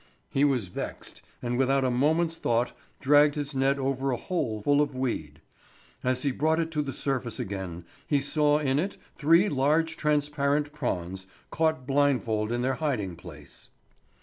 He 0.31 0.43
was 0.43 0.69
vexed, 0.69 1.21
and 1.43 1.59
without 1.59 1.83
a 1.85 1.91
moment's 1.91 2.35
thought 2.35 2.73
dragged 2.99 3.35
his 3.35 3.53
net 3.53 3.77
over 3.77 4.09
a 4.09 4.17
hole 4.17 4.59
full 4.59 4.81
of 4.81 4.95
weed. 4.95 5.41
As 6.03 6.23
he 6.23 6.31
brought 6.31 6.59
it 6.59 6.71
to 6.71 6.81
the 6.81 6.91
surface 6.91 7.39
again 7.39 7.85
he 8.07 8.19
saw 8.19 8.57
in 8.57 8.79
it 8.79 8.97
three 9.15 9.47
large 9.47 9.97
transparent 9.97 10.73
prawns, 10.73 11.27
caught 11.51 11.85
blindfold 11.85 12.51
in 12.51 12.63
their 12.63 12.73
hiding 12.81 13.15
place. 13.15 13.69